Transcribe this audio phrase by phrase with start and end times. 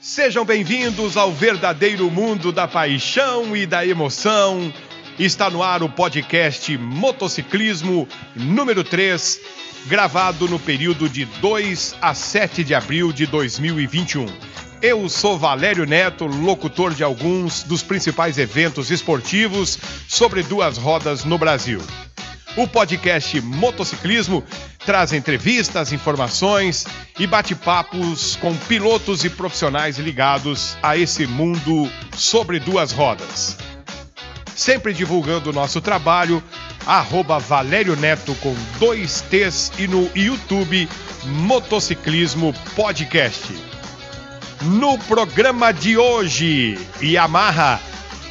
[0.00, 4.72] Sejam bem-vindos ao verdadeiro mundo da paixão e da emoção.
[5.18, 8.06] Está no ar o podcast Motociclismo
[8.36, 9.40] número 3,
[9.86, 14.26] gravado no período de 2 a 7 de abril de 2021.
[14.80, 19.76] Eu sou Valério Neto, locutor de alguns dos principais eventos esportivos
[20.06, 21.80] sobre duas rodas no Brasil.
[22.58, 24.42] O podcast Motociclismo
[24.84, 26.84] traz entrevistas, informações
[27.16, 33.56] e bate-papos com pilotos e profissionais ligados a esse mundo sobre duas rodas.
[34.56, 36.42] Sempre divulgando o nosso trabalho,
[36.84, 40.88] arroba Valério Neto com dois T's e no YouTube
[41.26, 43.54] Motociclismo Podcast.
[44.62, 47.80] No programa de hoje, Yamaha,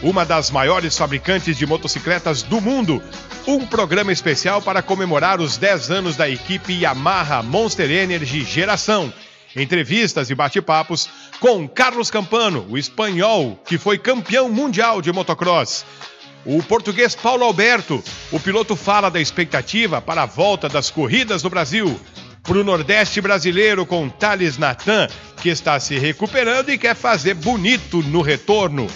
[0.02, 3.02] uma das maiores fabricantes de motocicletas do mundo,
[3.48, 9.12] um programa especial para comemorar os 10 anos da equipe Yamaha Monster Energy Geração.
[9.56, 15.84] Entrevistas e bate-papos com Carlos Campano, o espanhol que foi campeão mundial de motocross.
[16.46, 21.50] O português Paulo Alberto, o piloto fala da expectativa para a volta das corridas no
[21.50, 22.00] Brasil.
[22.44, 25.08] Para o Nordeste brasileiro com Thales Natan,
[25.42, 28.88] que está se recuperando e quer fazer bonito no retorno.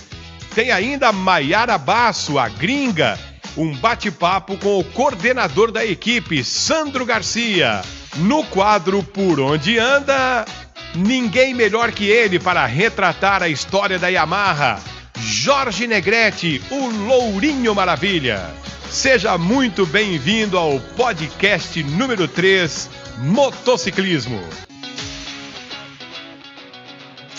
[0.54, 3.18] Tem ainda Maiara Basso, a gringa,
[3.56, 7.82] um bate-papo com o coordenador da equipe, Sandro Garcia.
[8.18, 10.46] No quadro Por Onde Anda,
[10.94, 14.80] ninguém melhor que ele para retratar a história da Yamaha.
[15.18, 18.50] Jorge Negrete, o Lourinho Maravilha.
[18.90, 24.71] Seja muito bem-vindo ao podcast número 3, Motociclismo.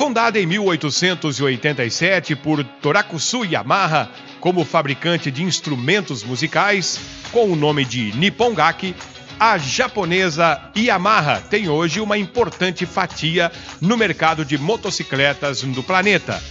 [0.03, 6.99] Fundada em 1887 por Torakusu Yamaha, como fabricante de instrumentos musicais,
[7.31, 8.97] com o nome de Nippongaki,
[9.39, 16.43] a japonesa Yamaha tem hoje uma importante fatia no mercado de motocicletas do planeta.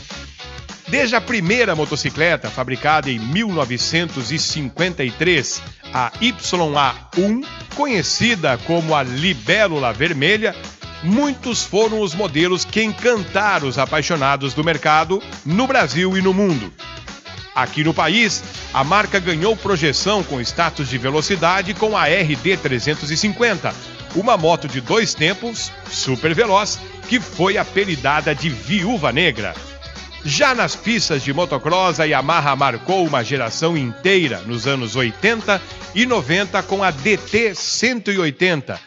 [0.88, 5.62] Desde a primeira motocicleta, fabricada em 1953,
[5.94, 7.45] a YA1,
[7.75, 10.56] conhecida como a Libélula Vermelha,
[11.03, 16.72] muitos foram os modelos que encantaram os apaixonados do mercado no Brasil e no mundo.
[17.53, 18.41] Aqui no país,
[18.73, 23.73] a marca ganhou projeção com status de velocidade com a RD 350,
[24.16, 26.79] uma moto de dois tempos, super veloz,
[27.09, 29.53] que foi apelidada de Viúva Negra.
[30.23, 35.62] Já nas pistas de motocross, a Yamaha marcou uma geração inteira nos anos 80
[35.95, 38.79] e 90 com a DT 180,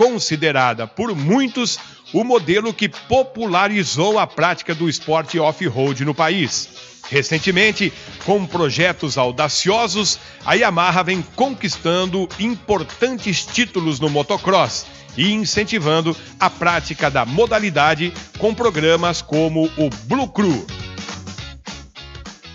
[0.00, 1.78] considerada por muitos
[2.14, 6.70] o modelo que popularizou a prática do esporte off-road no país.
[7.10, 7.92] Recentemente,
[8.24, 14.86] com projetos audaciosos, a Yamaha vem conquistando importantes títulos no motocross
[15.18, 20.66] e incentivando a prática da modalidade com programas como o Blue Crew.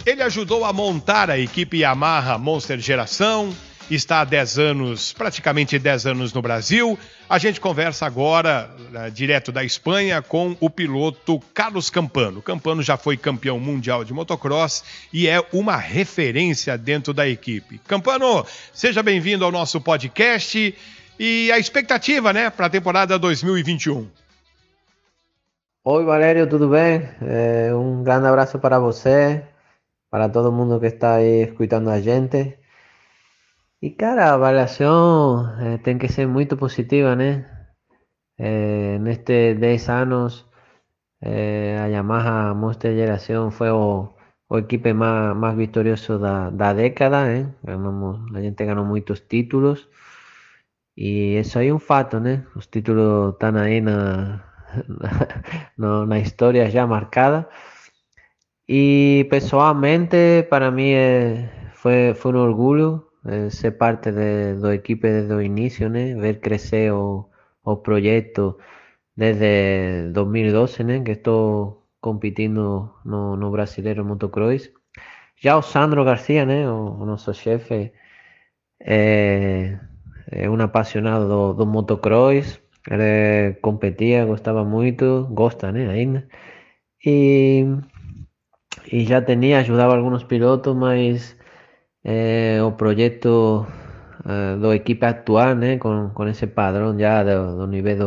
[0.04, 3.56] Ele ajudou a montar a equipe Yamaha Monster Geração,
[3.90, 6.98] está há 10 anos, praticamente 10 anos no Brasil.
[7.30, 12.42] A gente conversa agora, uh, direto da Espanha, com o piloto Carlos Campano.
[12.42, 17.80] Campano já foi campeão mundial de motocross e é uma referência dentro da equipe.
[17.88, 20.76] Campano, seja bem-vindo ao nosso podcast
[21.20, 24.08] e a expectativa, né, para a temporada 2021.
[25.84, 27.08] Oi, Valério, tudo bem?
[27.22, 29.44] É, um grande abraço para você,
[30.10, 32.58] para todo mundo que está aí escutando a gente.
[33.82, 34.98] E cara, a avaliação
[35.60, 37.30] eh, tem que ser muito positiva, né?
[38.40, 40.46] Eh, nestes 10 anos,
[41.22, 44.10] eh, a Yamaha Monster Geração foi o,
[44.50, 47.54] o equipe mais, mais vitorioso da, da década, né?
[47.64, 49.90] Ganamos, a gente ganhou muitos títulos.
[50.98, 52.46] E isso aí é um fato, né?
[52.56, 54.44] Os títulos estão aí na,
[55.78, 57.48] na, na história já marcada.
[58.68, 63.15] E pessoalmente, para mim, é, foi, foi um orgulho eh,
[63.50, 66.16] ser parte de, do equipe desde o inicio, né?
[66.16, 67.30] ver crecer o,
[67.64, 68.58] o proyecto
[69.16, 71.02] desde 2012, né?
[71.02, 74.72] que estou competindo no, no Brasileiro Motocross.
[75.38, 76.70] Já o Sandro Garcia, né?
[76.70, 77.92] o, o nosso chefe,
[78.80, 79.80] é,
[80.32, 82.62] é um apaixonado do, do motocross.
[82.90, 85.90] Ele competia, gostava muito, gosta né?
[85.90, 86.28] ainda.
[87.04, 87.66] E,
[88.92, 91.36] e já tinha, ajudava alguns pilotos, mas
[92.06, 93.68] eh, o proyecto
[94.26, 98.02] eh, do equipo actual, né, con, con ese padrón ya do, do nivel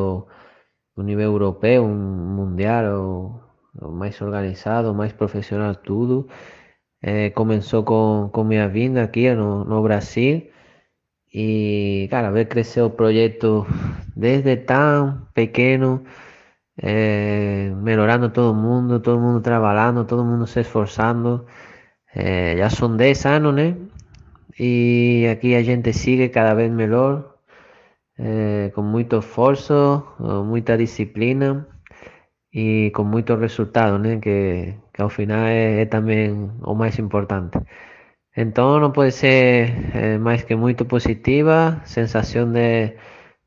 [1.04, 3.42] nivel europeo, un mundial o,
[3.80, 3.88] o
[4.22, 6.26] organizado, máis profesional tudo.
[7.02, 7.32] Eh,
[7.84, 10.50] con, con minha vinda aquí no, no Brasil
[11.32, 13.66] e, cara, ver crescer o projeto
[14.16, 16.02] desde tão pequeno
[16.76, 21.46] eh, melhorando todo mundo, todo mundo trabalhando, todo mundo se esforçando.
[22.14, 23.76] É, já são 10 anos, né?
[24.58, 27.36] E aqui a gente sigue cada vez melhor,
[28.18, 30.02] é, com muito esforço,
[30.44, 31.66] muita disciplina
[32.52, 34.18] e com muito resultado, né?
[34.20, 37.58] Que, que ao final é, é também o mais importante.
[38.36, 42.96] Então não pode ser é, mais que muito positiva, sensação de,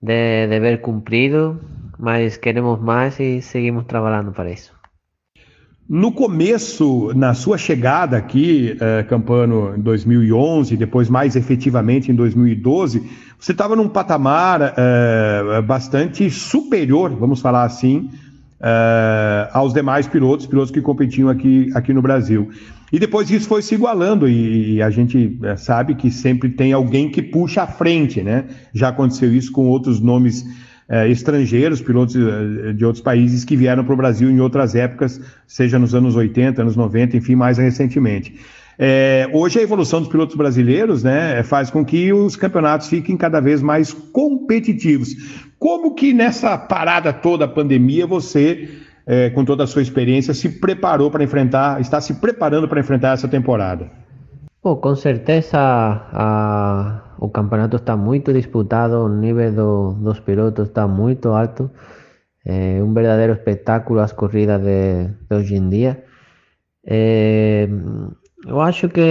[0.02, 1.60] de dever cumprido,
[2.00, 4.81] mas queremos mais e seguimos trabalhando para isso.
[5.90, 13.04] No começo, na sua chegada aqui, eh, Campano, em 2011, depois mais efetivamente em 2012,
[13.38, 18.10] você estava num patamar eh, bastante superior, vamos falar assim,
[18.62, 22.50] eh, aos demais pilotos, pilotos que competiam aqui, aqui no Brasil.
[22.94, 27.10] E depois isso foi se igualando e, e a gente sabe que sempre tem alguém
[27.10, 28.46] que puxa à frente, né?
[28.74, 30.46] Já aconteceu isso com outros nomes
[30.94, 35.22] eh, estrangeiros, pilotos eh, de outros países que vieram para o Brasil em outras épocas,
[35.48, 38.36] seja nos anos 80, anos 90, enfim, mais recentemente.
[38.78, 43.40] É, hoje a evolução dos pilotos brasileiros né, faz com que os campeonatos fiquem cada
[43.40, 45.16] vez mais competitivos.
[45.58, 48.70] Como que nessa parada toda, a pandemia, você,
[49.08, 53.14] é, com toda a sua experiência, se preparou para enfrentar, está se preparando para enfrentar
[53.14, 53.90] essa temporada?
[54.62, 60.88] Bom, com certeza a, o campeonato está muito disputado, o nível do, dos pilotos está
[60.88, 61.70] muito alto.
[62.44, 66.04] É um verdadeiro espetáculo as corridas de, de hoje em dia.
[66.84, 67.70] É,
[68.48, 69.02] eu acho que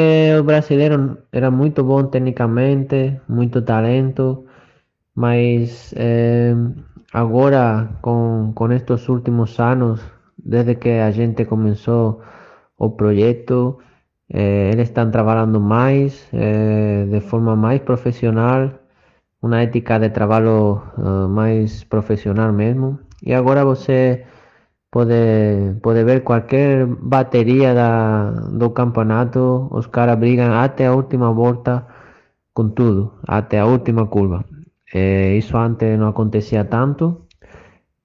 [0.40, 4.44] o brasileiro era muito bom tecnicamente, muito talento,
[5.14, 6.52] mas eh,
[7.12, 10.00] agora com, com estes últimos anos,
[10.36, 12.22] desde que a gente começou
[12.76, 13.78] o projeto,
[14.32, 18.70] eh, eles estão trabalhando mais, eh, de forma mais profissional,
[19.42, 22.98] uma ética de trabalho uh, mais profissional mesmo.
[23.22, 24.24] E agora você
[24.90, 25.14] pode,
[25.82, 31.86] pode ver qualquer bateria da, do campeonato, os caras brigam até a última volta
[32.54, 34.44] com tudo, até a última curva.
[34.92, 37.22] É, isso antes não acontecia tanto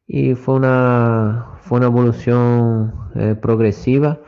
[0.07, 4.19] e foi uma, foi uma evolução é, progressiva.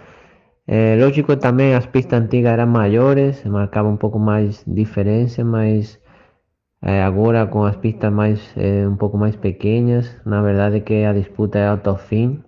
[0.67, 5.99] É, lógico também as pistas antigas eram maiores, marcava um pouco mais diferença, mas
[6.81, 11.13] é, agora com as pistas mais é, um pouco mais pequenas, na verdade que a
[11.13, 12.43] disputa é até o fim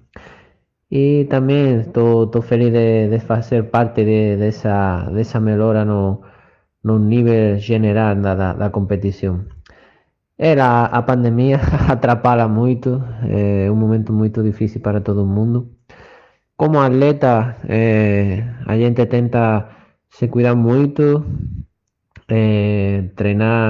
[0.92, 6.22] e também estou feliz de, de, fazer parte de, dessa, dessa melhora no,
[6.84, 9.46] no nível geral da, da, da competição.
[10.38, 15.79] Era a pandemia atrapalha muito, é um momento muito difícil para todo mundo.
[16.60, 19.44] Como atleta, é, a gente tenta
[20.10, 21.24] se cuidar muito,
[22.28, 23.66] é, treinar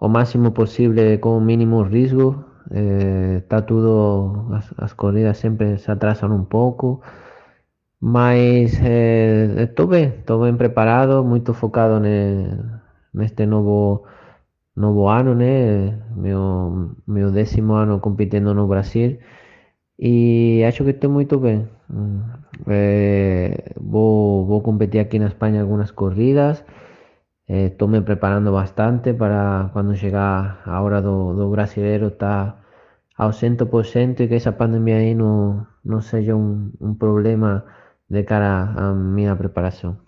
[0.00, 5.90] o máximo possível com o mínimo risco, eh, está tudo, as, as, corridas sempre se
[5.90, 7.00] atrasam um pouco,
[8.00, 12.48] mas eh, estou bem, estou bem preparado, muito focado ne,
[13.14, 14.04] neste novo
[14.76, 16.02] novo ano, né?
[16.16, 19.18] Meu, meu décimo ano competindo no Brasil
[19.98, 21.68] e acho que estou muito bem.
[22.68, 26.64] Eh, vou, vou competir aqui na Espanha algumas corridas.
[27.46, 32.58] Estou me preparando bastante para quando chegar a hora do, do brasileiro estar tá
[33.18, 37.64] ao 100% e que essa pandemia aí não, não seja um, um problema
[38.08, 39.98] de cara à minha preparação.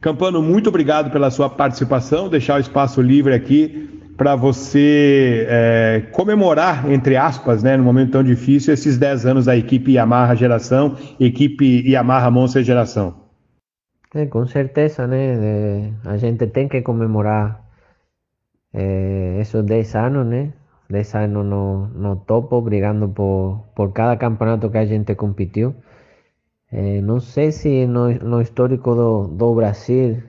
[0.00, 6.90] Campano, muito obrigado pela sua participação, deixar o espaço livre aqui para você é, comemorar,
[6.90, 11.88] entre aspas, né, no momento tão difícil, esses 10 anos da equipe Yamaha Geração, equipe
[11.88, 13.14] Yamaha Monster Geração.
[14.12, 15.92] É, com certeza, né?
[16.04, 17.64] a gente tem que comemorar
[18.74, 20.52] é, esses 10 anos, né?
[20.90, 25.76] 10 anos no, no topo, brigando por, por cada campeonato que a gente competiu.
[26.72, 30.22] É, não sei se no, no histórico do, do Brasil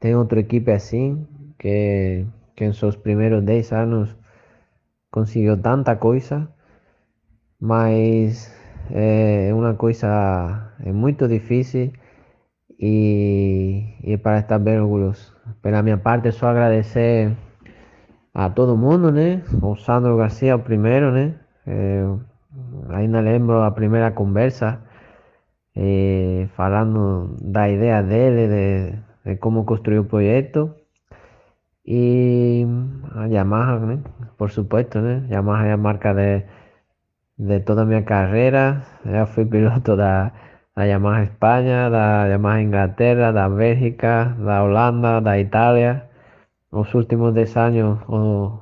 [0.00, 1.26] tem outra equipe assim,
[1.58, 2.26] que,
[2.58, 4.16] que em seus primeiros 10 anos
[5.12, 6.48] conseguiu tanta coisa,
[7.60, 8.52] mas
[8.90, 11.92] é uma coisa é muito difícil
[12.80, 15.36] e para estar bem orgulhoso.
[15.62, 17.36] Pela minha parte, só agradecer
[18.34, 19.42] a todo mundo, né?
[19.62, 21.34] O Sandro Garcia, o primeiro, né?
[21.64, 22.04] É,
[22.88, 24.80] ainda lembro a primeira conversa,
[25.76, 30.74] é, falando da ideia dele, de, de construir o projeto.
[31.88, 32.66] E
[33.14, 33.96] a Yamaha, né?
[34.36, 35.26] Por supuesto, né?
[35.30, 36.44] Yamaha é a marca de,
[37.38, 38.82] de toda a minha carreira.
[39.06, 40.32] Já fui piloto da
[40.78, 46.08] da Yamaha Espanha, da Yamaha Inglaterra, da Bélgica, da Holanda, da Italia.
[46.70, 48.60] Los últimos 10 años o,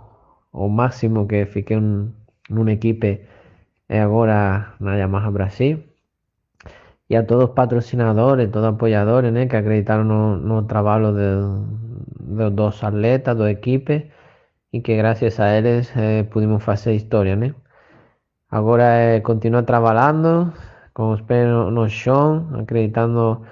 [0.53, 2.15] o máximo que fiquei en
[2.49, 3.29] una equipe
[3.89, 5.85] e agora na Yamaha Brasil.
[7.11, 11.29] E a todos os patrocinadores, todos os apoiadores né, que acreditaram no, no trabalho de,
[12.27, 14.11] dos atletas, do equipe,
[14.73, 16.27] e que graças a eles eh,
[16.61, 17.37] fazer história.
[17.37, 17.55] Né?
[18.51, 20.53] Agora é continuar trabalhando,
[20.95, 23.47] com os pés no, no chão, acreditando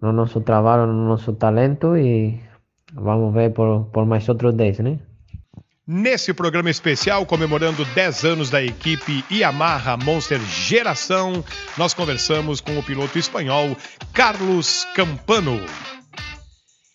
[0.00, 2.40] no nosso trabalho, no nosso talento e
[2.92, 4.98] vamos ver por, por mais outros 10, né?
[5.86, 11.44] Nesse programa especial comemorando 10 anos da equipe Yamaha Monster Geração,
[11.76, 13.76] nós conversamos com o piloto espanhol
[14.12, 15.58] Carlos Campano.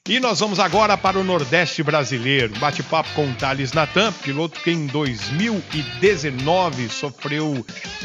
[0.10, 2.58] E nós vamos agora para o Nordeste brasileiro.
[2.60, 7.54] Bate-papo com Thales Natan, piloto que em 2019 sofreu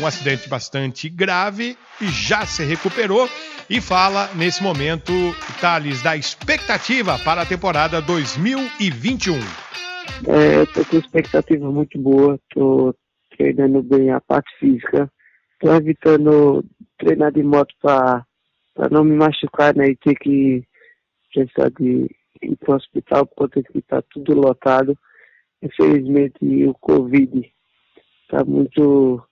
[0.00, 3.28] um acidente bastante grave e já se recuperou.
[3.71, 5.12] E fala nesse momento,
[5.61, 9.37] Thales, da expectativa para a temporada 2021.
[10.26, 12.97] É, estou com expectativa muito boa, estou
[13.37, 15.09] treinando bem a parte física,
[15.52, 16.64] estou evitando
[16.99, 18.26] treinar de moto para
[18.90, 20.64] não me machucar né, e ter que
[21.33, 22.09] precisar de
[22.43, 24.97] ir para o hospital por conta que está tudo lotado.
[25.62, 27.53] Infelizmente o Covid
[28.23, 29.23] está muito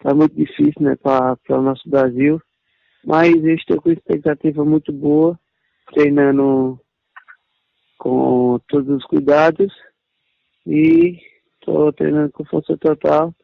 [0.00, 2.40] tá muito difícil né, para o nosso Brasil.
[3.04, 5.38] Mas eu estou com expectativa muito boa,
[5.92, 6.80] treinando
[7.96, 9.72] com todos os cuidados
[10.66, 11.18] e
[11.60, 13.34] estou treinando com força total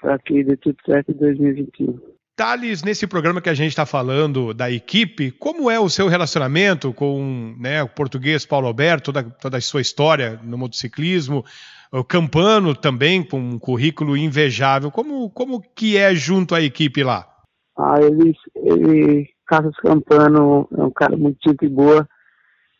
[0.00, 2.00] para que dê tudo certo em 2021.
[2.34, 6.92] Thales, nesse programa que a gente está falando da equipe, como é o seu relacionamento
[6.92, 11.44] com né, o português Paulo Alberto, toda, toda a sua história no motociclismo,
[11.92, 17.28] o Campano também, com um currículo invejável, como, como que é junto à equipe lá?
[17.76, 22.08] Ah, ele, ele Carlos Campano é um cara muito gente boa,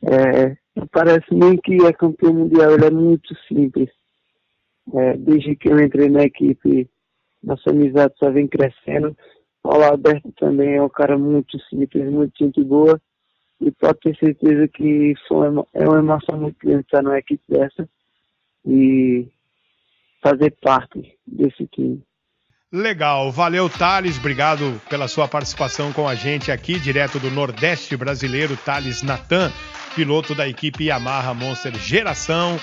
[0.02, 0.56] é,
[0.90, 3.90] parece nem que é campeão mundial, ele é muito simples.
[4.94, 6.88] É, desde que eu entrei na equipe,
[7.42, 9.14] nossa amizade só vem crescendo.
[9.62, 13.00] Paulo Alberto também é um cara muito simples, muito gente boa.
[13.60, 17.88] E pode ter certeza que uma, é uma emoção muito grande estar numa equipe dessa
[18.66, 19.28] e
[20.20, 22.02] fazer parte desse time.
[22.72, 28.56] Legal, valeu Thales, obrigado pela sua participação com a gente aqui, direto do Nordeste brasileiro,
[28.56, 29.52] Thales Natan,
[29.94, 32.58] piloto da equipe Yamaha Monster Geração.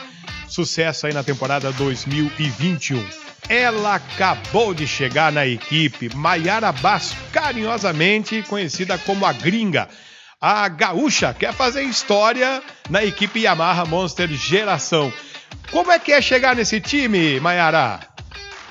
[0.47, 3.03] Sucesso aí na temporada 2021.
[3.47, 9.87] Ela acabou de chegar na equipe, Maiara Basso, carinhosamente conhecida como a Gringa.
[10.39, 15.11] A gaúcha quer fazer história na equipe Yamaha Monster Geração.
[15.71, 17.99] Como é que é chegar nesse time, Maiara?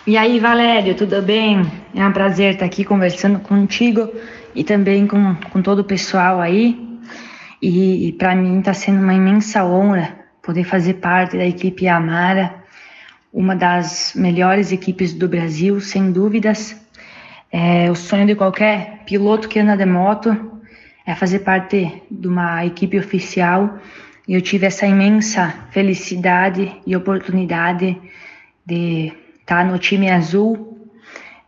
[0.06, 1.70] E aí, Valério, tudo bem?
[1.94, 4.10] É um prazer estar aqui conversando contigo
[4.54, 6.78] e também com, com todo o pessoal aí.
[7.60, 12.54] E, e para mim está sendo uma imensa honra poder fazer parte da equipe Amara,
[13.30, 16.74] uma das melhores equipes do Brasil, sem dúvidas.
[17.52, 20.34] É, o sonho de qualquer piloto que anda de moto
[21.04, 23.78] é fazer parte de uma equipe oficial
[24.26, 28.00] e eu tive essa imensa felicidade e oportunidade
[28.64, 29.12] de
[29.44, 30.88] tá no time azul.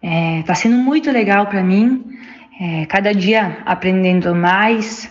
[0.03, 2.05] É, tá sendo muito legal para mim,
[2.61, 5.11] é, cada dia aprendendo mais,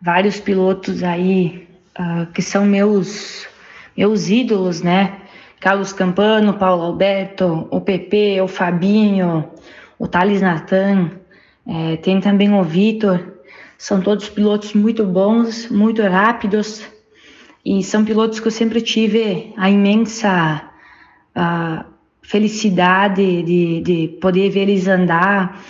[0.00, 1.65] vários pilotos aí
[1.98, 3.46] uh, que são meus
[3.96, 5.20] meus ídolos, né?
[5.58, 9.48] Carlos Campano, Paulo Alberto, o PP, o Fabinho,
[9.98, 11.10] o Thales Natan,
[11.66, 13.34] é, tem também o Vitor.
[13.78, 16.82] São todos pilotos muito bons, muito rápidos
[17.64, 20.62] e são pilotos que eu sempre tive a imensa
[21.36, 21.84] uh,
[22.22, 25.60] felicidade de, de poder ver eles andar.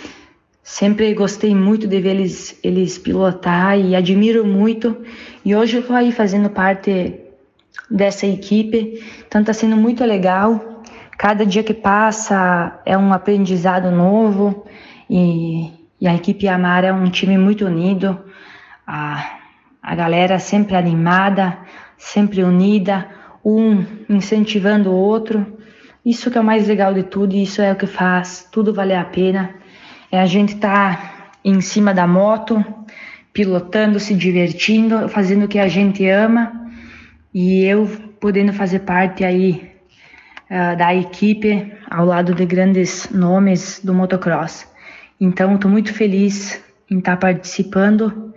[0.69, 4.97] Sempre gostei muito de ver eles, eles pilotar e admiro muito.
[5.43, 7.21] E hoje eu estou aí fazendo parte
[7.89, 10.83] dessa equipe, então está sendo muito legal.
[11.17, 14.65] Cada dia que passa é um aprendizado novo
[15.09, 15.71] e,
[16.01, 18.19] e a equipe Amara é um time muito unido.
[18.85, 19.37] A,
[19.81, 21.57] a galera sempre animada,
[21.97, 23.07] sempre unida,
[23.43, 25.47] um incentivando o outro.
[26.05, 28.73] Isso que é o mais legal de tudo, e isso é o que faz tudo
[28.73, 29.56] valer a pena.
[30.11, 32.63] É a gente tá em cima da moto,
[33.33, 36.69] pilotando, se divertindo, fazendo o que a gente ama,
[37.33, 37.87] e eu
[38.19, 39.71] podendo fazer parte aí
[40.49, 44.67] uh, da equipe ao lado de grandes nomes do motocross.
[45.19, 48.27] Então, estou muito feliz em estar tá participando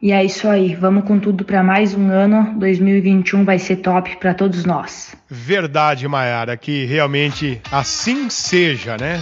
[0.00, 2.56] e é isso aí, vamos com tudo para mais um ano.
[2.56, 5.16] 2021 vai ser top para todos nós.
[5.28, 9.20] Verdade, Mayara, que realmente assim seja, né?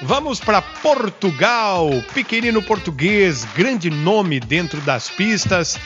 [0.00, 5.76] Vamos para Portugal, pequenino português, grande nome dentro das pistas.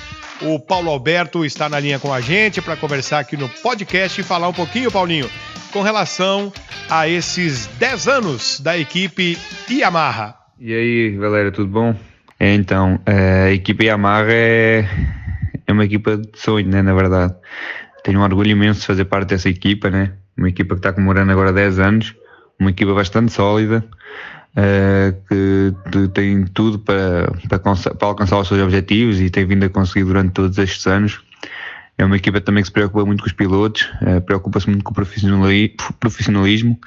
[0.43, 4.25] O Paulo Alberto está na linha com a gente para conversar aqui no podcast e
[4.25, 5.31] falar um pouquinho, Paulinho,
[5.73, 6.53] com relação
[6.91, 9.39] a esses 10 anos da equipe
[9.71, 10.35] Yamaha.
[10.61, 11.97] E aí, galera, tudo bom?
[12.39, 14.87] É, então, é, a equipe Yamaha é,
[15.67, 17.35] é uma equipa de sonho, né, na verdade.
[18.05, 20.13] Tenho um orgulho imenso de fazer parte dessa equipa, né?
[20.37, 22.15] Uma equipa que está comemorando agora 10 anos,
[22.59, 23.83] uma equipa bastante sólida,
[25.29, 30.05] que tem tudo para, para, para, alcançar os seus objetivos e tem vindo a conseguir
[30.05, 31.21] durante todos estes anos.
[31.97, 34.93] É uma equipa também que se preocupa muito com os pilotos, uh, preocupa-se muito com
[34.93, 36.79] o profissionalismo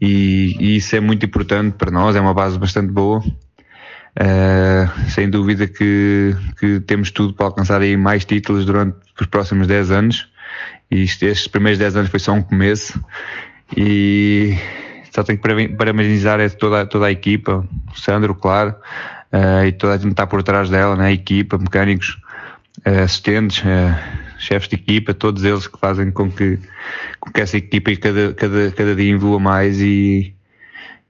[0.00, 3.22] e, e, isso é muito importante para nós, é uma base bastante boa.
[4.18, 9.66] Uh, sem dúvida que, que temos tudo para alcançar aí mais títulos durante os próximos
[9.66, 10.28] 10 anos.
[10.90, 13.00] E estes primeiros 10 anos foi só um começo.
[13.76, 14.56] E
[15.10, 18.74] só tenho que parabenizar toda, toda a equipa, o Sandro, claro,
[19.32, 21.06] uh, e toda a gente está por trás dela, né?
[21.06, 22.18] a equipa, mecânicos,
[22.86, 23.94] uh, assistentes, uh,
[24.38, 26.58] chefes de equipa, todos eles que fazem com que,
[27.18, 30.34] com que essa equipa cada, cada, cada dia evolua mais e,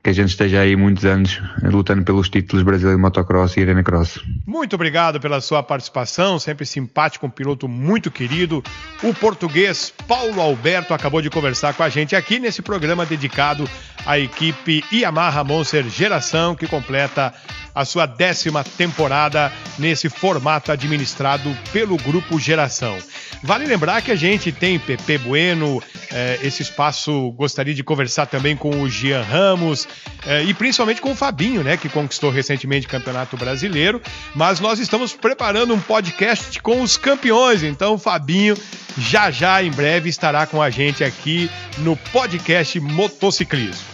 [0.02, 3.82] que a gente esteja aí muitos anos lutando pelos títulos brasileiros de motocross e arena
[3.82, 4.18] cross.
[4.46, 8.62] Muito obrigado pela sua participação, sempre simpático, um piloto muito querido.
[9.02, 13.68] O português Paulo Alberto acabou de conversar com a gente aqui nesse programa dedicado
[14.06, 17.34] à equipe Yamaha Monster Geração, que completa
[17.74, 22.96] a sua décima temporada nesse formato administrado pelo Grupo Geração.
[23.42, 28.56] Vale lembrar que a gente tem Pepe Bueno, eh, esse espaço gostaria de conversar também
[28.56, 29.88] com o Gian Ramos
[30.26, 34.00] eh, e principalmente com o Fabinho, né, que conquistou recentemente o Campeonato Brasileiro.
[34.34, 38.56] Mas nós estamos preparando um podcast com os campeões, então o Fabinho
[38.98, 43.90] já já em breve estará com a gente aqui no podcast Motociclismo.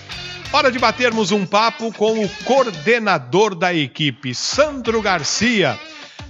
[0.53, 5.79] Hora de batermos um papo com o coordenador da equipe, Sandro Garcia.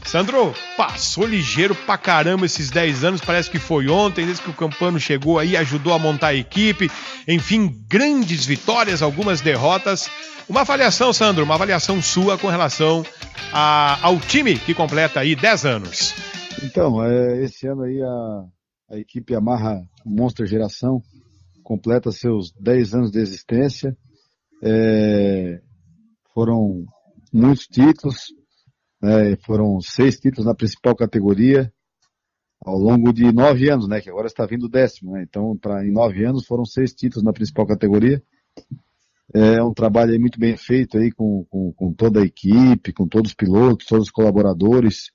[0.06, 4.54] Sandro, passou ligeiro pra caramba esses 10 anos, parece que foi ontem, desde que o
[4.54, 6.88] Campano chegou aí, ajudou a montar a equipe.
[7.26, 10.08] Enfim, grandes vitórias, algumas derrotas.
[10.48, 13.04] Uma avaliação, Sandro, uma avaliação sua com relação
[13.52, 16.14] a, ao time que completa aí 10 anos.
[16.62, 21.02] Então, é, esse ano aí a, a equipe Amarra Monster Geração
[21.64, 23.96] completa seus 10 anos de existência.
[24.62, 25.60] É,
[26.32, 26.84] foram
[27.32, 28.26] muitos títulos,
[29.00, 31.72] né, foram seis títulos na principal categoria
[32.60, 35.12] ao longo de nove anos, né, que agora está vindo o décimo.
[35.12, 38.22] Né, então, pra, em nove anos foram seis títulos na principal categoria.
[39.34, 43.32] É um trabalho muito bem feito aí com, com, com, toda a equipe, com todos
[43.32, 45.10] os pilotos, todos os colaboradores.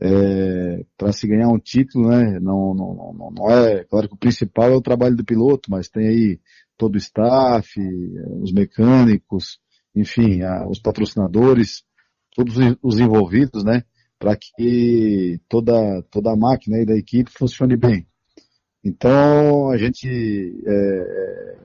[0.00, 2.38] É, para se ganhar um título, né?
[2.38, 5.88] Não, não, não, não é, claro que o principal é o trabalho do piloto, mas
[5.88, 6.40] tem aí
[6.76, 7.68] todo o staff,
[8.40, 9.58] os mecânicos,
[9.92, 11.82] enfim, os patrocinadores,
[12.38, 13.82] todos os envolvidos, né,
[14.16, 18.06] para que toda, toda a máquina da equipe funcione bem.
[18.84, 20.06] Então, a gente
[20.64, 21.56] é, é,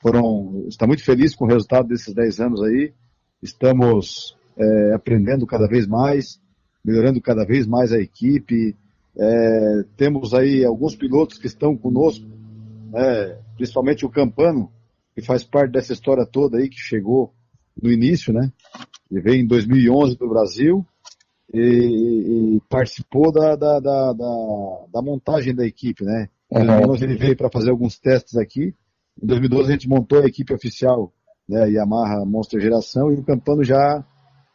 [0.00, 2.94] foram, está muito feliz com o resultado desses 10 anos aí,
[3.42, 6.40] estamos é, aprendendo cada vez mais,
[6.82, 8.74] melhorando cada vez mais a equipe,
[9.14, 12.26] é, temos aí alguns pilotos que estão conosco,
[12.90, 14.72] né, principalmente o Campano,
[15.14, 17.34] que faz parte dessa história toda aí, que chegou
[17.80, 18.50] no início, né?
[19.10, 20.86] Ele veio em 2011 do Brasil
[21.52, 26.28] e, e participou da, da, da, da, montagem da equipe, né?
[26.50, 28.74] Em 2011 ele veio para fazer alguns testes aqui.
[29.22, 31.12] Em 2012 a gente montou a equipe oficial,
[31.48, 31.70] né?
[31.70, 34.04] Yamaha Monster Geração e o Campano já,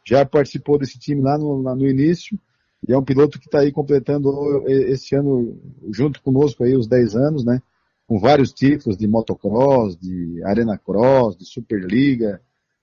[0.06, 2.38] já participou desse time lá no, lá no início.
[2.86, 5.58] E é um piloto que está aí completando esse ano
[5.90, 7.60] junto conosco aí os 10 anos, né?
[8.06, 12.40] com vários títulos de motocross, de arena cross, de superliga,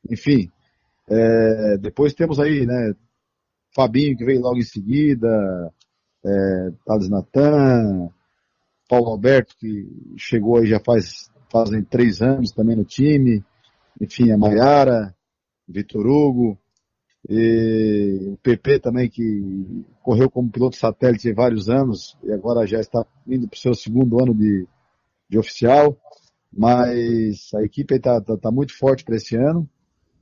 [0.10, 0.50] enfim.
[1.12, 2.96] É, depois temos aí, né,
[3.76, 5.74] Fabinho que veio logo em seguida,
[6.26, 8.10] é, Thales Natan,
[8.88, 13.44] Paulo Alberto que chegou aí já faz fazem três anos também no time,
[14.00, 15.14] enfim, a Maiara,
[15.68, 16.58] Vitor Hugo,
[17.30, 23.06] o PP também que correu como piloto satélite há vários anos e agora já está
[23.28, 24.66] indo para o seu segundo ano de,
[25.30, 25.98] de oficial,
[26.52, 29.70] mas a equipe está tá, tá muito forte para esse ano.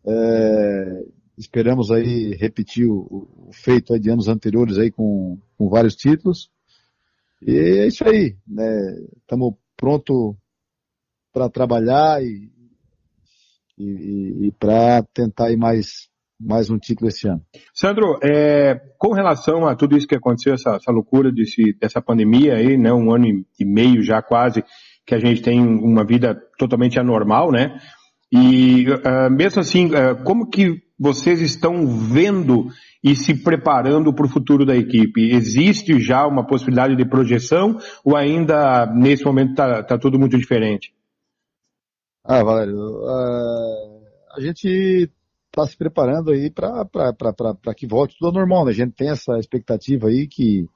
[0.06, 1.04] É,
[1.38, 6.50] esperamos aí repetir o, o feito de anos anteriores aí com, com vários títulos.
[7.42, 8.66] E é isso aí, né?
[9.22, 10.36] Estamos pronto
[11.32, 12.52] para trabalhar e,
[13.78, 16.10] e, e para tentar ir mais
[16.40, 17.42] mais um título esse ano.
[17.74, 22.56] Sandro, é, com relação a tudo isso que aconteceu, essa, essa loucura desse, dessa pandemia
[22.56, 23.26] aí, né, um ano
[23.60, 24.64] e meio já quase,
[25.06, 27.78] que a gente tem uma vida totalmente anormal, né?
[28.32, 32.68] E uh, mesmo assim, uh, como que vocês estão vendo
[33.04, 35.32] e se preparando para o futuro da equipe?
[35.32, 40.94] Existe já uma possibilidade de projeção ou ainda nesse momento está tá tudo muito diferente?
[42.24, 44.00] Ah, Valério, uh,
[44.36, 45.10] a gente
[45.48, 48.72] está se preparando aí para que volte tudo ao normal, né?
[48.72, 50.68] A gente tem essa expectativa aí que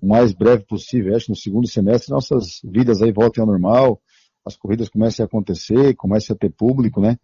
[0.00, 4.00] o mais breve possível, acho que no segundo semestre nossas vidas aí voltem ao normal,
[4.46, 7.18] as corridas comecem a acontecer, comecem a ter público, né?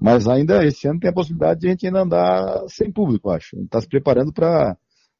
[0.00, 3.56] Mas ainda esse ano tem a possibilidade de a gente ainda andar sem público, acho.
[3.56, 4.76] A gente está se preparando para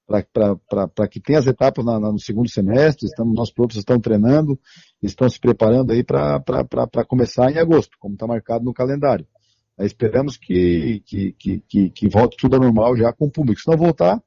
[0.08, 4.58] para que tenha as etapas na, na, no segundo semestre, estamos, nossos professores estão treinando,
[5.02, 9.26] estão se preparando aí para começar em agosto, como está marcado no calendário.
[9.78, 13.60] Aí esperamos que, que, que, que, que volte tudo ao normal já com o público.
[13.60, 14.18] Se não voltar,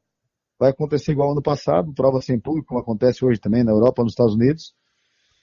[0.59, 4.11] vai acontecer igual ano passado, prova sem público, como acontece hoje também na Europa, nos
[4.11, 4.75] Estados Unidos.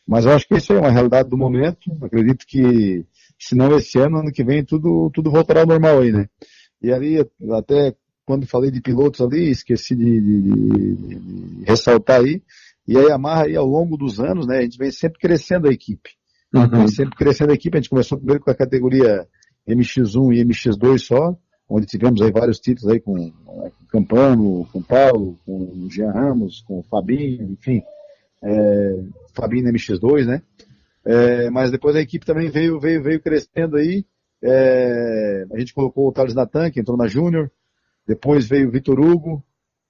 [0.09, 1.93] Mas eu acho que isso é uma realidade do momento.
[2.01, 3.05] Acredito que,
[3.39, 6.27] se não esse ano, ano que vem, tudo, tudo voltará ao normal aí, né?
[6.83, 7.19] E ali,
[7.53, 7.95] até
[8.25, 12.43] quando falei de pilotos ali, esqueci de, de, de, de ressaltar aí.
[12.87, 15.73] E a Yamaha aí, ao longo dos anos, né, a gente vem sempre crescendo a
[15.73, 16.11] equipe.
[16.55, 16.67] Uhum.
[16.71, 17.77] Vem sempre crescendo a equipe.
[17.77, 19.27] A gente começou primeiro com a categoria
[19.69, 21.37] MX1 e MX2 só,
[21.69, 26.63] onde tivemos aí vários títulos aí com, com Campano, com Paulo, com o Jean Ramos,
[26.63, 27.83] com o Fabinho, enfim,
[28.43, 29.01] é,
[29.35, 30.43] Fabinho na MX2, né?
[31.05, 34.05] É, mas depois a equipe também veio, veio, veio crescendo aí.
[34.43, 37.51] É, a gente colocou o Thales Natan, que entrou na Júnior.
[38.07, 39.43] Depois veio o Vitor Hugo,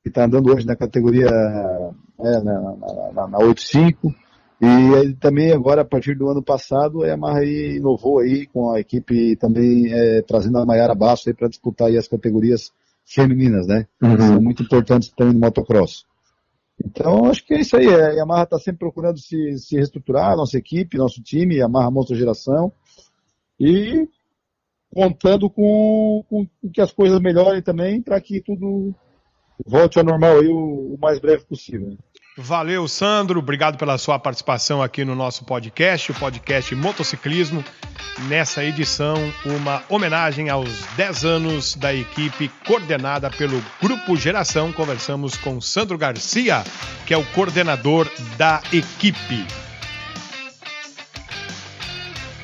[0.03, 4.15] que está andando hoje na categoria é, na, na, na, na 8.5.
[4.61, 8.73] E aí, também agora, a partir do ano passado, a Yamaha aí inovou aí com
[8.73, 12.73] a equipe também é, trazendo a Maiara Basso para disputar aí as categorias
[13.07, 13.87] femininas, né?
[14.03, 14.19] Uhum.
[14.19, 16.05] São muito importantes também no motocross.
[16.85, 17.87] Então, acho que é isso aí.
[17.87, 22.73] A Yamaha está sempre procurando se, se reestruturar, nossa equipe, nosso time, Yamaha Monstro Geração.
[23.59, 24.09] E
[24.93, 28.95] contando com, com, que as coisas melhorem também para que tudo
[29.67, 31.97] volte ao normal aí o, o mais breve possível.
[32.41, 33.41] Valeu, Sandro.
[33.41, 37.65] Obrigado pela sua participação aqui no nosso podcast, o podcast Motociclismo.
[38.29, 44.73] Nessa edição, uma homenagem aos 10 anos da equipe coordenada pelo Grupo Geração.
[44.73, 46.63] Conversamos com Sandro Garcia,
[47.05, 49.45] que é o coordenador da equipe.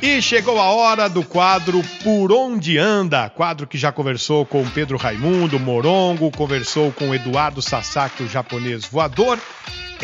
[0.02, 4.98] E chegou a hora do quadro Por Onde Anda, quadro que já conversou com Pedro
[4.98, 9.38] Raimundo Morongo, conversou com Eduardo Sasaki, o japonês voador.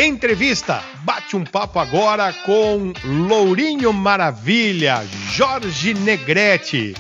[0.03, 6.95] Entrevista, bate um papo agora com Lourinho Maravilha, Jorge Negrete.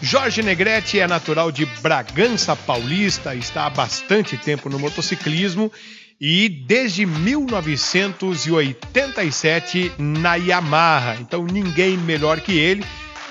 [0.00, 5.72] Jorge Negrete é natural de Bragança Paulista, está há bastante tempo no motociclismo
[6.20, 11.16] e desde 1987 na Yamaha.
[11.20, 12.84] Então ninguém melhor que ele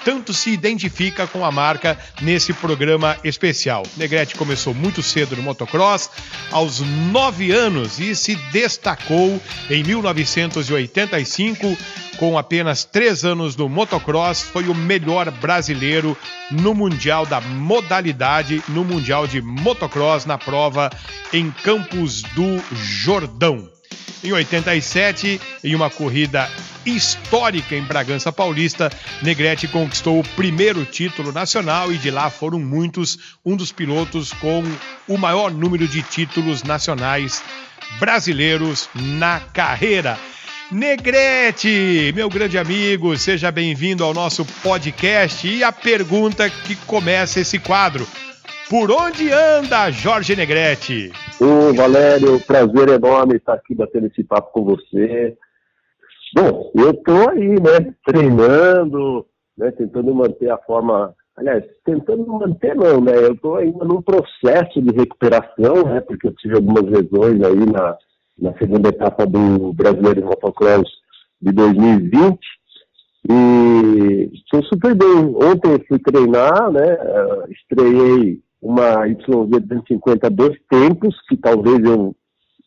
[0.06, 3.84] tanto se identifica com a marca nesse programa especial.
[3.98, 6.12] Negrete começou muito cedo no motocross,
[6.52, 11.76] aos nove anos, e se destacou em 1985
[12.18, 16.18] com apenas três anos no motocross, foi o melhor brasileiro
[16.52, 20.90] no Mundial da modalidade, no Mundial de Motocross, na prova
[21.34, 23.70] em Campos do Jordão.
[24.24, 26.50] Em 87, em uma corrida
[26.86, 28.90] histórica em Bragança Paulista,
[29.22, 34.64] Negrete conquistou o primeiro título nacional e de lá foram muitos, um dos pilotos com
[35.08, 37.44] o maior número de títulos nacionais
[38.00, 40.18] brasileiros na carreira.
[40.72, 47.60] Negrete, meu grande amigo, seja bem-vindo ao nosso podcast e a pergunta que começa esse
[47.60, 48.08] quadro.
[48.68, 51.12] Por onde anda Jorge Negrete?
[51.40, 55.38] Ô Valério, prazer enorme estar aqui batendo esse papo com você.
[56.36, 59.26] Bom, eu estou aí, né, treinando,
[59.58, 61.16] né, tentando manter a forma.
[61.38, 63.14] Aliás, tentando manter não, né?
[63.16, 66.02] Eu estou ainda num processo de recuperação, né?
[66.02, 67.98] Porque eu tive algumas lesões aí na,
[68.38, 70.90] na segunda etapa do Brasileiro de Motocross
[71.42, 72.40] de 2020.
[73.30, 75.36] E estou super bem.
[75.36, 76.98] Ontem fui treinar, né?
[77.50, 82.16] Estreiei uma YZ 250 dois tempos, que talvez eu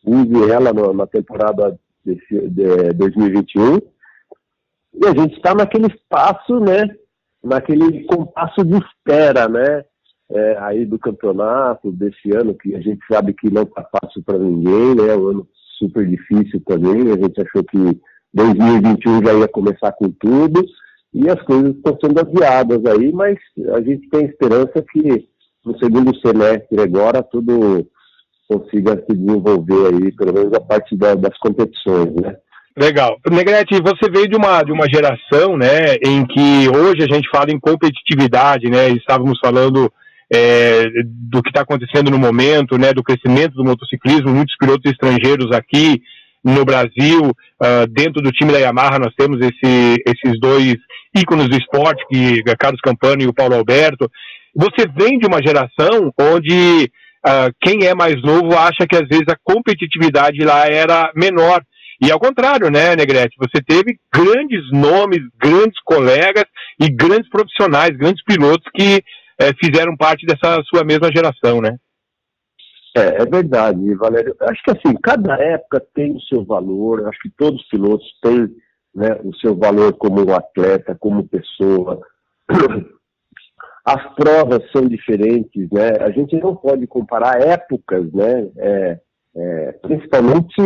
[0.05, 1.79] use ela na temporada
[2.15, 3.77] de, de 2021.
[4.95, 6.89] E a gente está naquele espaço, né?
[7.43, 9.85] Naquele compasso de espera, né?
[10.31, 14.37] É, aí do campeonato desse ano, que a gente sabe que não está fácil para
[14.37, 15.15] ninguém, né?
[15.15, 17.11] Um ano super difícil também.
[17.11, 17.99] A gente achou que
[18.33, 20.63] 2021 já ia começar com tudo
[21.13, 23.37] e as coisas estão sendo aviadas aí, mas
[23.73, 25.27] a gente tem esperança que
[25.65, 27.87] no segundo semestre agora tudo
[28.49, 32.35] consiga se desenvolver aí, pelo menos a parte da, das competições, né?
[32.75, 33.19] Legal.
[33.29, 37.51] Negrete, você veio de uma, de uma geração, né, em que hoje a gente fala
[37.51, 39.91] em competitividade, né, estávamos falando
[40.33, 45.51] é, do que está acontecendo no momento, né, do crescimento do motociclismo, muitos pilotos estrangeiros
[45.51, 46.01] aqui
[46.43, 47.31] no Brasil,
[47.61, 50.75] uh, dentro do time da Yamaha nós temos esse, esses dois
[51.13, 54.09] ícones do esporte, que é Carlos Campano e o Paulo Alberto.
[54.55, 56.89] Você vem de uma geração onde
[57.25, 61.61] uh, quem é mais novo acha que às vezes a competitividade lá era menor.
[62.01, 63.35] E ao contrário, né, Negrete?
[63.37, 66.45] Você teve grandes nomes, grandes colegas
[66.79, 69.03] e grandes profissionais, grandes pilotos que
[69.37, 71.75] é, fizeram parte dessa sua mesma geração, né?
[72.97, 74.35] É, é verdade, Valério.
[74.41, 78.49] Acho que assim, cada época tem o seu valor, acho que todos os pilotos têm
[78.95, 82.01] né, o seu valor como atleta, como pessoa.
[83.85, 85.89] As provas são diferentes, né?
[86.01, 88.49] A gente não pode comparar épocas, né?
[88.57, 88.99] É,
[89.35, 90.61] é, principalmente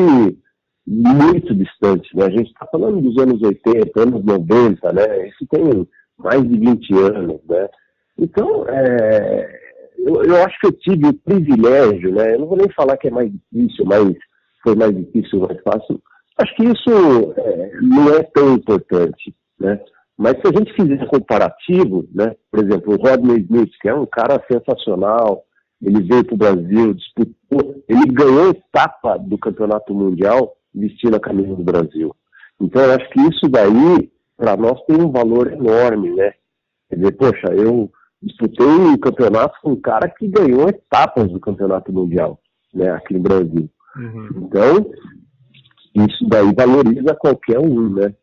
[0.85, 2.25] muito distantes, né?
[2.25, 5.27] A gente está falando dos anos 80, anos 90, né?
[5.27, 7.69] Isso tem mais de 20 anos, né?
[8.17, 9.59] Então, é,
[9.97, 12.35] eu, eu, acho que eu tive o privilégio, né?
[12.35, 14.13] Eu não vou nem falar que é mais difícil, mas
[14.61, 16.01] foi mais difícil, mais fácil.
[16.37, 19.79] Acho que isso é, não é tão importante, né?
[20.17, 22.35] Mas se a gente fizer comparativo, né?
[22.51, 25.43] Por exemplo, o Rodney Smith, que é um cara sensacional,
[25.81, 31.55] ele veio para o Brasil, disputou, ele ganhou etapa do Campeonato Mundial vestindo a camisa
[31.55, 32.15] do Brasil.
[32.61, 36.33] Então, eu acho que isso daí, para nós, tem um valor enorme, né?
[36.89, 41.91] Quer dizer, poxa, eu disputei um campeonato com um cara que ganhou etapas do campeonato
[41.91, 42.39] mundial,
[42.73, 43.69] né, aqui no Brasil.
[43.97, 44.29] Uhum.
[44.37, 44.91] Então,
[45.93, 48.13] isso daí valoriza qualquer um, né?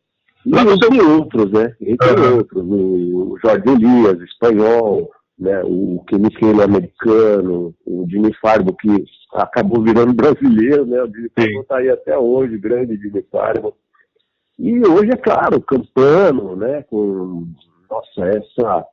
[0.46, 1.11] E Mas entre seu...
[1.18, 1.74] outros, né?
[1.81, 2.37] Entre uhum.
[2.38, 5.62] outros, o Jorge Elias, espanhol, né?
[5.64, 11.03] o Kenny Kane americano, o Jimmy Farbo, que acabou virando brasileiro, né?
[11.03, 13.74] O Jimmy Farbo está aí até hoje, grande Jimmy Farbo.
[14.59, 16.83] E hoje, é claro, Campano, né?
[16.83, 17.46] Com,
[17.90, 18.87] nossa, essa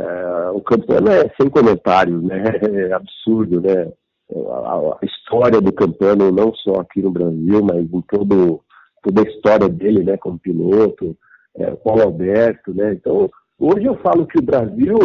[0.00, 2.42] é, o Campano é sem comentários, né?
[2.62, 3.92] É absurdo, né?
[4.32, 8.62] A, a, história do Campano, não só aqui no Brasil, mas em todo,
[9.02, 10.16] toda a história dele, né?
[10.16, 11.16] Como piloto,
[11.56, 12.92] é, Paulo Alberto, né?
[12.92, 14.98] Então, hoje eu falo que o Brasil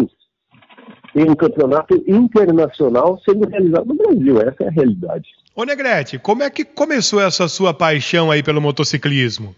[1.14, 4.42] tem um campeonato internacional sendo realizado no Brasil.
[4.42, 5.30] Essa é a realidade.
[5.56, 9.56] Ô Negrete, como é que começou essa sua paixão aí pelo motociclismo?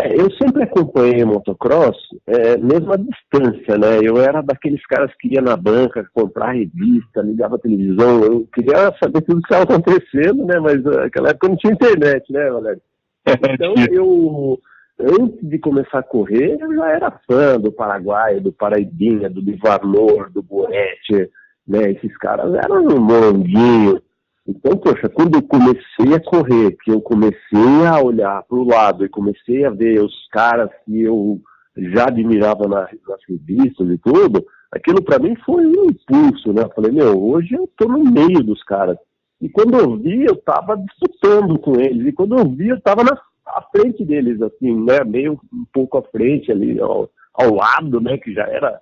[0.00, 3.98] É, eu sempre acompanhei motocross, é, mesmo à distância, né?
[4.00, 8.94] Eu era daqueles caras que ia na banca comprar revista, ligava a televisão, eu queria
[9.02, 10.60] saber tudo que estava acontecendo, né?
[10.60, 12.80] Mas naquela época não tinha internet, né, Valério?
[13.26, 14.58] Então eu,
[14.98, 20.30] antes de começar a correr, eu já era fã do Paraguai, do Paraibinha, do Bivarlor,
[20.30, 21.30] do Boete,
[21.66, 21.90] né?
[21.92, 24.00] Esses caras eram um moranguinho,
[24.48, 29.04] então, poxa, quando eu comecei a correr, que eu comecei a olhar para o lado
[29.04, 31.38] e comecei a ver os caras que eu
[31.76, 36.62] já admirava nas, nas revistas e tudo, aquilo para mim foi um impulso, né?
[36.62, 38.96] Eu falei, meu, hoje eu estou no meio dos caras.
[39.40, 42.08] E quando eu vi, eu estava disputando com eles.
[42.08, 43.16] E quando eu vi, eu estava na
[43.48, 45.02] à frente deles, assim, né?
[45.04, 48.18] Meio um pouco à frente ali, ao, ao lado, né?
[48.18, 48.80] Que já era,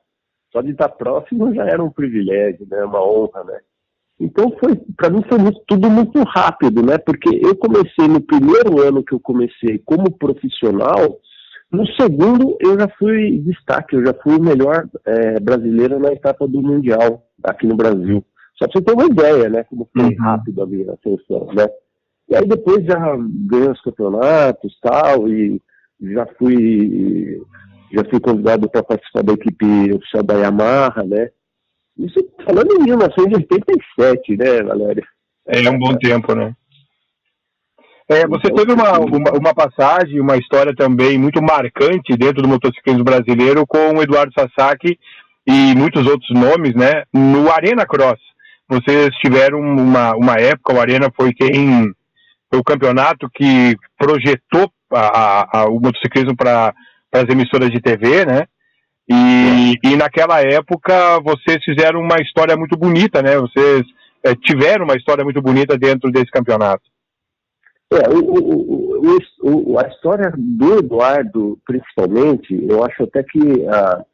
[0.53, 2.85] só de estar próximo já era um privilégio, né?
[2.85, 3.59] Uma honra, né?
[4.19, 6.99] Então foi, para mim foi muito, tudo muito rápido, né?
[6.99, 11.19] Porque eu comecei no primeiro ano que eu comecei como profissional,
[11.71, 16.49] no segundo eu já fui destaque, eu já fui o melhor é, brasileiro na etapa
[16.49, 18.25] do mundial aqui no Brasil.
[18.59, 19.64] Só para você ter uma ideia, né?
[19.64, 20.16] Como foi uhum.
[20.19, 21.66] rápido a minha ascensão, né?
[22.29, 22.99] E aí depois já
[23.49, 25.61] ganhei os campeonatos tal e
[26.01, 27.40] já fui
[27.92, 31.31] já fui convidado para participar da equipe oficial da Yamaha, né?
[31.99, 35.05] Isso falando em 1987, né, Valéria?
[35.47, 36.55] É um bom tempo, né?
[38.09, 43.03] É, você teve uma, uma, uma, passagem, uma história também muito marcante dentro do motociclismo
[43.03, 44.97] brasileiro com o Eduardo Sasaki
[45.45, 47.03] e muitos outros nomes, né?
[47.12, 48.21] No Arena Cross.
[48.68, 51.92] Vocês tiveram uma, uma época, o Arena foi quem
[52.50, 56.74] foi o campeonato que projetou a, a, o motociclismo para
[57.12, 58.46] as emissoras de TV, né?
[59.09, 63.38] E, e naquela época vocês fizeram uma história muito bonita, né?
[63.38, 63.83] Vocês
[64.24, 66.83] é, tiveram uma história muito bonita dentro desse campeonato.
[67.92, 74.05] É, o, o, o, a história do Eduardo, principalmente, eu acho até que a,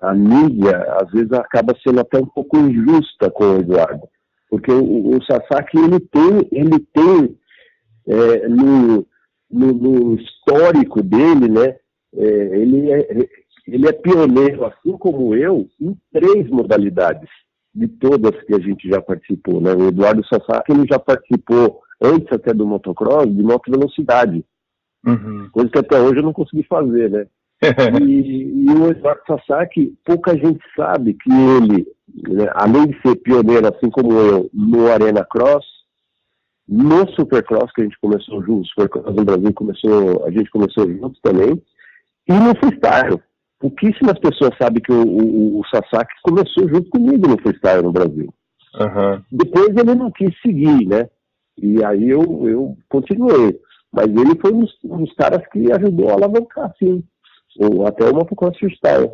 [0.00, 4.08] a mídia, às vezes, acaba sendo até um pouco injusta com o Eduardo.
[4.48, 7.38] Porque o, o Sasaki, ele tem, ele tem
[8.06, 9.06] é, no,
[9.50, 11.76] no, no, histórico dele, né,
[12.14, 13.28] é, ele é,
[13.66, 17.28] ele é pioneiro, assim como eu, em três modalidades,
[17.74, 19.60] de todas que a gente já participou.
[19.60, 19.74] Né?
[19.74, 24.44] O Eduardo Sasaki ele já participou, antes até do motocross, de moto velocidade.
[25.04, 25.48] Uhum.
[25.52, 27.26] Coisa que até hoje eu não consegui fazer, né?
[28.02, 31.86] E, e, o Eduardo Sasaki, pouca gente sabe que ele,
[32.28, 35.64] né, além de ser pioneiro, assim como eu, no Arena Cross,
[36.68, 41.20] no Supercross, que a gente começou juntos, Supercross no Brasil começou, a gente começou juntos
[41.22, 41.62] também,
[42.28, 43.20] e no freestyle.
[43.58, 48.32] Pouquíssimas pessoas sabem que o, o, o Sasaki começou junto comigo no freestyle no Brasil.
[48.78, 49.22] Uhum.
[49.32, 51.08] Depois ele não quis seguir, né?
[51.56, 53.58] E aí eu, eu continuei.
[53.90, 57.02] Mas ele foi um dos, um dos caras que ajudou a alavancar, sim.
[57.58, 59.10] Ou até uma pro freestyle.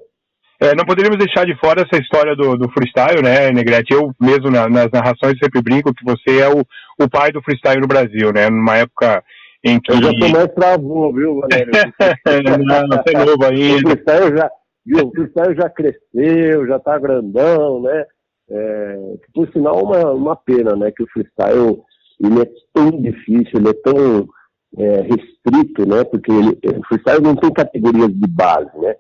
[0.61, 3.93] É, não poderíamos deixar de fora essa história do, do freestyle, né, Negrete?
[3.93, 6.63] Eu mesmo na, nas narrações sempre brinco que você é o,
[7.01, 8.49] o pai do freestyle no Brasil, né?
[8.49, 9.25] Numa época
[9.65, 9.91] em que...
[9.91, 11.73] Eu já tô mais avô, viu, Valério?
[12.65, 13.89] não, você é novo ainda.
[13.89, 14.51] O freestyle já,
[14.87, 18.05] viu, o freestyle já cresceu, já tá grandão, né?
[18.49, 18.97] É,
[19.35, 20.93] por sinal, uma, uma pena, né?
[20.93, 21.83] Que o freestyle
[22.23, 24.29] ele é tão difícil, ele é tão
[24.77, 26.05] é, restrito, né?
[26.05, 28.95] Porque ele, o freestyle não tem categorias de base, né?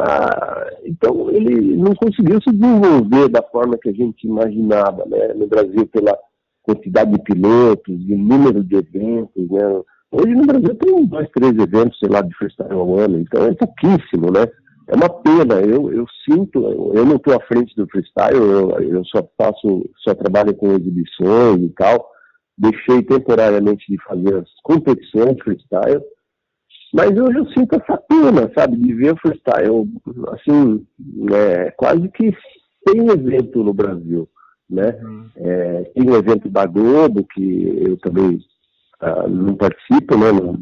[0.00, 5.34] Ah, então ele não conseguiu se desenvolver da forma que a gente imaginava, né?
[5.34, 6.16] No Brasil pela
[6.62, 9.82] quantidade de pilotos, de número de eventos, né?
[10.10, 13.52] Hoje no Brasil tem dois, três eventos, sei lá, de freestyle ao ano, então é
[13.54, 14.46] pouquíssimo, né?
[14.86, 19.04] É uma pena, eu, eu sinto, eu não estou à frente do freestyle, eu, eu
[19.04, 22.10] só faço, só trabalho com exibições e tal,
[22.58, 26.02] deixei temporariamente de fazer as competições freestyle,
[26.92, 29.88] mas hoje eu sinto essa pena, sabe, de ver o freestyle,
[30.32, 30.86] assim,
[31.32, 32.34] é, quase que
[32.86, 34.28] sem evento no Brasil,
[34.68, 34.98] né?
[35.02, 35.26] Uhum.
[35.36, 38.40] É, tem um evento da Globo, que eu também
[39.02, 40.32] uh, não participo, né?
[40.32, 40.58] Não,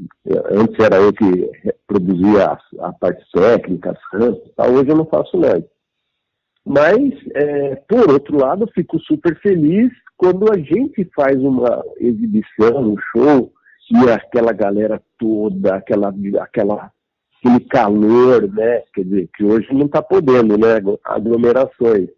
[0.50, 1.50] antes era eu que
[1.87, 5.64] produzia a, a parte técnica, as cantas, tal, hoje eu não faço mais.
[6.64, 12.92] Mas, é, por outro lado, eu fico super feliz quando a gente faz uma exibição,
[12.92, 13.52] um show,
[13.90, 16.90] e aquela galera toda, aquela, aquela,
[17.38, 18.83] aquele calor, né?
[18.92, 20.81] Quer dizer, que hoje não está podendo, né?
[21.05, 22.09] Aglomerações.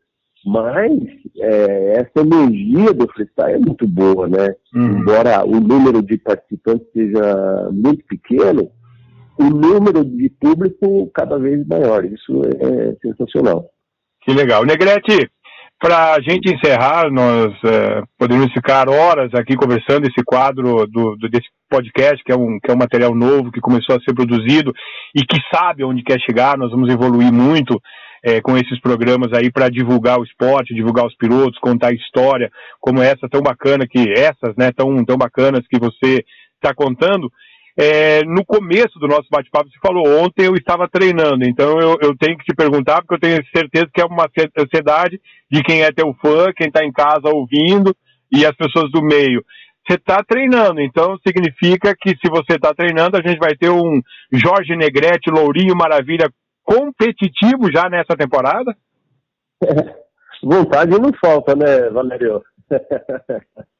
[0.47, 0.93] Mas
[1.37, 4.55] é, essa energia do freestyle é muito boa, né?
[4.75, 5.01] Uhum.
[5.01, 8.71] Embora o número de participantes seja muito pequeno,
[9.39, 12.05] o número de público cada vez maior.
[12.05, 13.69] Isso é sensacional.
[14.23, 14.65] Que legal.
[14.65, 15.31] Negrete,
[15.81, 21.29] para a gente encerrar, nós é, podemos ficar horas aqui conversando esse quadro do, do,
[21.29, 24.73] desse podcast, que é, um, que é um material novo, que começou a ser produzido
[25.15, 26.59] e que sabe onde quer chegar.
[26.59, 27.81] Nós vamos evoluir muito
[28.25, 33.01] é, com esses programas aí para divulgar o esporte, divulgar os pilotos, contar história, como
[33.01, 36.25] essa tão bacana que essas, né, tão, tão bacanas que você
[36.57, 37.31] está contando.
[37.81, 42.17] É, no começo do nosso bate-papo, você falou ontem eu estava treinando, então eu, eu,
[42.17, 45.93] tenho que te perguntar, porque eu tenho certeza que é uma ansiedade de quem é
[45.93, 47.95] teu fã, quem está em casa ouvindo
[48.33, 49.45] e as pessoas do meio.
[49.87, 54.03] Você está treinando, então significa que se você está treinando, a gente vai ter um
[54.33, 56.29] Jorge Negrete, Lourinho Maravilha
[56.65, 58.77] competitivo já nessa temporada?
[60.43, 62.43] Vontade não falta, né, Valério?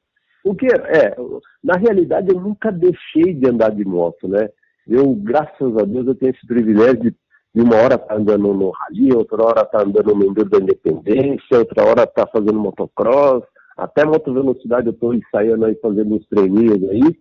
[0.49, 1.15] O que é,
[1.63, 4.49] na realidade eu nunca deixei de andar de moto, né?
[4.87, 7.13] Eu, graças a Deus, eu tenho esse privilégio
[7.53, 11.59] de, uma hora tá andando no rally, outra hora tá andando no Enduro da Independência,
[11.59, 13.43] outra hora tá fazendo motocross,
[13.77, 17.15] até moto velocidade eu estou ensaiando aí, fazendo uns treininhos aí.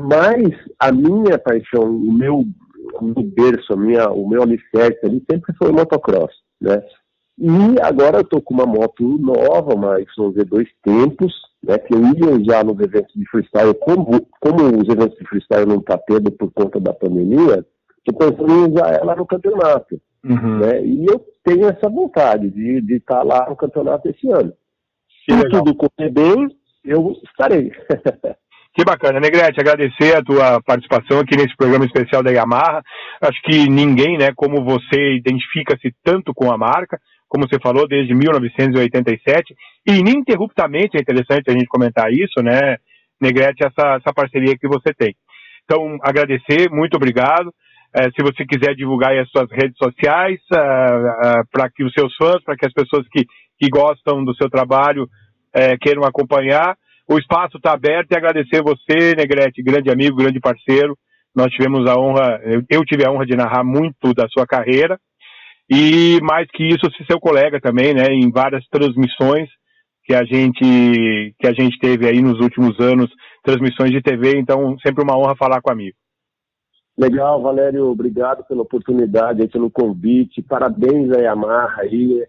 [0.00, 5.22] Mas a minha paixão, o meu, o meu berço, a minha, o meu alicerce ali
[5.30, 6.82] sempre foi motocross, né?
[7.38, 12.40] E agora eu estou com uma moto nova, uma YZ2 Tempos, né, que eu ia
[12.40, 16.30] usar nos eventos de freestyle, como, como os eventos de freestyle não estão tá tendo
[16.32, 17.64] por conta da pandemia,
[17.98, 20.00] estou pensando em usar ela no campeonato.
[20.24, 20.58] Uhum.
[20.58, 24.52] Né, e eu tenho essa vontade de estar tá lá no campeonato esse ano.
[25.24, 26.48] Se tudo correr bem,
[26.84, 27.72] eu estarei.
[28.74, 32.82] Que bacana, Negrete, agradecer a tua participação aqui nesse programa especial da Yamaha.
[33.20, 36.98] Acho que ninguém, né, como você, identifica-se tanto com a marca
[37.32, 39.56] como você falou, desde 1987,
[39.88, 42.76] e ininterruptamente, é interessante a gente comentar isso, né,
[43.18, 45.16] Negrete, essa, essa parceria que você tem.
[45.64, 47.50] Então, agradecer, muito obrigado.
[47.94, 52.14] É, se você quiser divulgar as suas redes sociais, uh, uh, para que os seus
[52.16, 53.24] fãs, para que as pessoas que,
[53.58, 56.76] que gostam do seu trabalho uh, queiram acompanhar,
[57.08, 60.98] o espaço está aberto e agradecer você, Negrete, grande amigo, grande parceiro.
[61.34, 64.98] Nós tivemos a honra, eu tive a honra de narrar muito da sua carreira
[65.74, 69.48] e mais que isso, seu colega também, né, em várias transmissões
[70.04, 73.10] que a gente que a gente teve aí nos últimos anos,
[73.42, 75.96] transmissões de TV, então sempre uma honra falar com o amigo.
[76.98, 82.22] Legal, Valério, obrigado pela oportunidade, pelo convite, parabéns a Yamaha aí,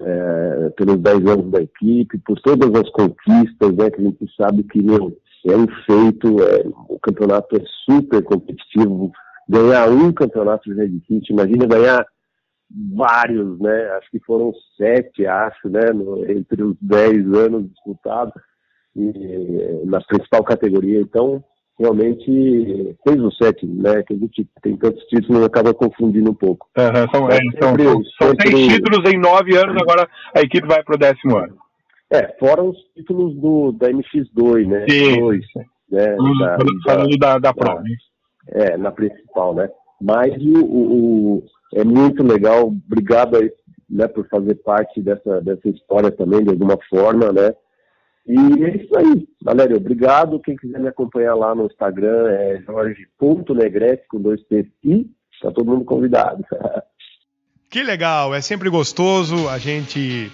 [0.00, 4.62] é, pelos 10 anos da equipe, por todas as conquistas, né, que a gente sabe
[4.62, 5.14] que, meu,
[5.46, 9.12] é um feito, é, o campeonato é super competitivo,
[9.46, 12.06] ganhar um campeonato já é difícil, imagina ganhar
[12.70, 13.90] vários, né?
[13.98, 15.90] Acho que foram sete, acho, né?
[15.92, 18.34] No, entre os dez anos disputados
[18.94, 21.00] e, na principal categoria.
[21.00, 21.42] Então,
[21.78, 24.02] realmente fez o sete, né?
[24.02, 26.68] Que a gente tem tantos títulos acaba confundindo um pouco.
[26.76, 28.50] Uhum, são, é, sempre, são, são sempre...
[28.50, 31.56] seis títulos em nove anos, agora a equipe vai para o décimo ano.
[32.10, 34.86] É, fora os títulos do, da MX2, né?
[34.88, 35.20] Sim.
[35.20, 35.44] Dois,
[35.90, 36.16] né?
[36.16, 37.82] Da, falando da, da, da prova.
[38.48, 39.68] É, na principal, né?
[40.00, 41.44] Mas o, o,
[41.76, 43.52] é muito legal, obrigado aí,
[43.88, 47.54] né, por fazer parte dessa, dessa história também, de alguma forma, né?
[48.26, 50.40] E é isso aí, Valério, obrigado.
[50.40, 55.70] Quem quiser me acompanhar lá no Instagram é jorge.negrete com dois T's e está todo
[55.70, 56.44] mundo convidado.
[57.68, 60.30] Que legal, é sempre gostoso a gente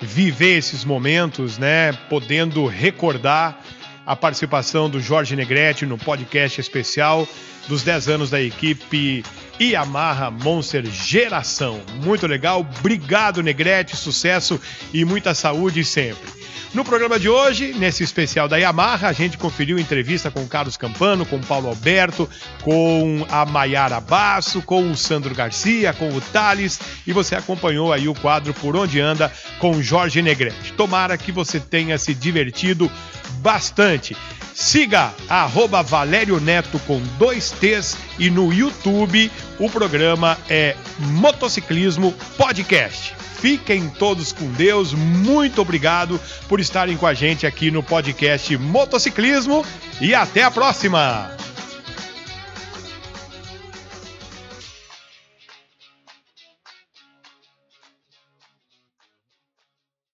[0.00, 1.92] viver esses momentos, né?
[2.08, 3.60] Podendo recordar
[4.06, 7.26] a participação do Jorge Negrete no podcast especial
[7.68, 9.22] dos 10 anos da equipe
[9.60, 11.80] Yamaha Monster Geração.
[12.02, 14.58] Muito legal, obrigado Negrete, sucesso
[14.92, 16.40] e muita saúde sempre.
[16.72, 21.26] No programa de hoje, nesse especial da Yamaha, a gente conferiu entrevista com Carlos Campano,
[21.26, 22.30] com Paulo Alberto,
[22.62, 28.06] com a Maiara Basso, com o Sandro Garcia, com o Thales e você acompanhou aí
[28.06, 30.72] o quadro Por Onde Anda com Jorge Negrete.
[30.74, 32.88] Tomara que você tenha se divertido
[33.40, 34.16] bastante.
[34.54, 39.28] Siga arroba Valério Neto com dois T's e no YouTube
[39.60, 43.14] o programa é Motociclismo Podcast.
[43.40, 44.92] Fiquem todos com Deus.
[44.92, 49.64] Muito obrigado por estarem com a gente aqui no podcast Motociclismo
[50.00, 51.49] e até a próxima!